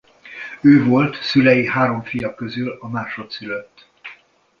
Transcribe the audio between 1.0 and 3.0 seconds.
szülei három fia közül a